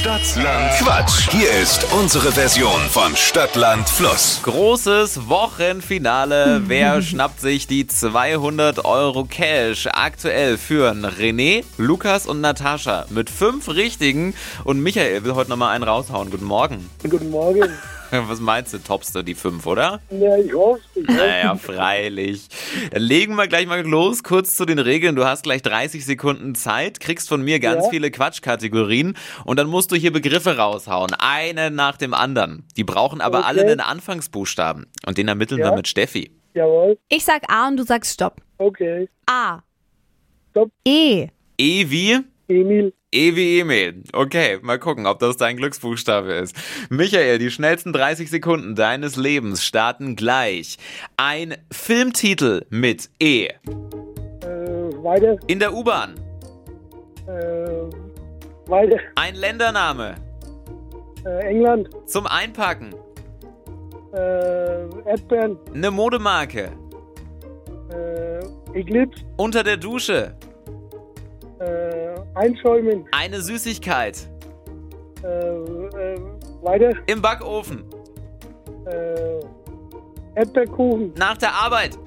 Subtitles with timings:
[0.00, 1.28] Stadtland Quatsch.
[1.30, 4.40] Hier ist unsere Version von Stadtland Fluss.
[4.42, 6.62] Großes Wochenfinale.
[6.68, 9.88] Wer schnappt sich die 200 Euro Cash?
[9.92, 14.32] Aktuell führen René, Lukas und Natascha mit fünf Richtigen.
[14.64, 16.30] Und Michael will heute nochmal einen raushauen.
[16.30, 16.88] Guten Morgen.
[17.02, 17.68] Guten Morgen.
[18.28, 20.00] Was meinst du, toppst du die fünf, oder?
[20.10, 20.80] Ja, ich hoffe.
[20.94, 21.12] Ich hoffe.
[21.18, 22.48] Naja, freilich.
[22.90, 24.22] Dann legen wir gleich mal los.
[24.22, 25.14] Kurz zu den Regeln.
[25.16, 27.90] Du hast gleich 30 Sekunden Zeit, kriegst von mir ganz Ja.
[27.90, 31.12] viele Quatschkategorien und dann musst du hier Begriffe raushauen.
[31.18, 32.64] Einen nach dem anderen.
[32.76, 33.46] Die brauchen aber Okay.
[33.48, 34.86] alle einen Anfangsbuchstaben.
[35.06, 35.74] Und den ermitteln wir Ja.
[35.76, 36.30] mit Steffi.
[36.54, 36.98] Jawohl.
[37.08, 38.40] Ich sag A und du sagst Stopp.
[38.58, 39.08] Okay.
[39.26, 39.60] A.
[40.50, 40.70] Stopp.
[40.84, 41.28] E.
[41.58, 42.18] E wie?
[42.48, 42.92] Emil.
[43.12, 44.04] E wie Emil.
[44.12, 46.54] Okay, mal gucken, ob das dein Glücksbuchstabe ist.
[46.90, 50.78] Michael, die schnellsten 30 Sekunden deines Lebens starten gleich.
[51.16, 53.46] Ein Filmtitel mit E.
[53.46, 53.52] Äh,
[55.02, 55.36] weiter.
[55.48, 56.14] In der U-Bahn.
[57.26, 58.98] Äh, weiter.
[59.16, 60.14] Ein Ländername.
[61.24, 61.90] Äh, England.
[62.06, 62.94] Zum Einpacken.
[64.12, 65.58] Äh, Erdbeeren.
[65.74, 66.70] Eine Modemarke.
[67.92, 69.24] Äh, Eclipse.
[69.36, 70.36] Unter der Dusche.
[72.40, 73.04] Einschäumen.
[73.12, 74.26] Eine Süßigkeit.
[75.22, 76.18] Äh, äh,
[76.62, 76.92] weiter.
[77.06, 77.84] Im Backofen.
[78.86, 79.40] Äh,
[80.36, 81.12] Erdbeerkuchen.
[81.18, 81.98] Nach der Arbeit.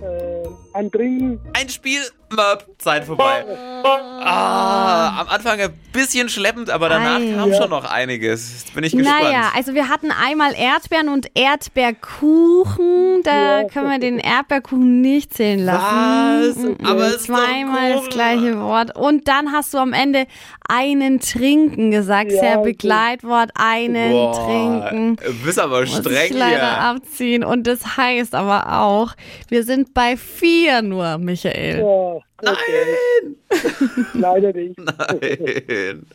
[0.00, 0.37] Äh,
[0.74, 1.40] ein Trinken.
[1.54, 2.00] Ein Spiel.
[2.30, 3.42] Möp, Zeit vorbei.
[3.84, 7.32] Ah, am Anfang ein bisschen schleppend, aber danach Ei.
[7.34, 8.52] kam schon noch einiges.
[8.52, 9.22] Jetzt bin ich gespannt.
[9.22, 13.22] Naja, also wir hatten einmal Erdbeeren und Erdbeerkuchen.
[13.24, 15.86] Da können wir den Erdbeerkuchen nicht zählen lassen.
[15.86, 16.56] Was?
[16.56, 18.96] Mm, Aber es Zweimal das gleiche Wort.
[18.96, 20.26] Und dann hast du am Ende
[20.68, 22.30] einen Trinken gesagt.
[22.30, 22.58] Ja, Sehr.
[22.58, 23.50] Begleitwort.
[23.54, 25.16] Einen Boah, Trinken.
[25.16, 26.80] Du bist aber Muss streng ich leider hier.
[26.80, 27.44] abziehen.
[27.44, 29.14] Und das heißt aber auch,
[29.48, 31.78] wir sind bei vier nur, Michael.
[31.80, 33.36] Ja, okay.
[34.14, 34.78] Leider nicht.
[34.78, 36.06] Nein.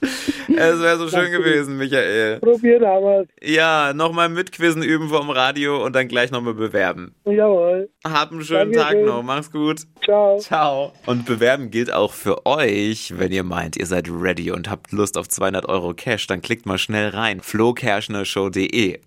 [0.48, 2.40] Es wäre so schön gewesen, Michael.
[2.40, 7.14] Probiert haben wir Ja, nochmal mitquizzen üben vom Radio und dann gleich nochmal bewerben.
[7.26, 7.90] Jawohl.
[8.06, 9.06] Hab einen schönen Tag Dankeschön.
[9.06, 9.24] noch.
[9.24, 9.82] Mach's gut.
[10.04, 10.38] Ciao.
[10.40, 10.94] Ciao.
[11.06, 13.14] Und bewerben gilt auch für euch.
[13.18, 16.66] Wenn ihr meint, ihr seid ready und habt Lust auf 200 Euro Cash, dann klickt
[16.66, 17.42] mal schnell rein.
[17.42, 19.00] flokerschnershow.de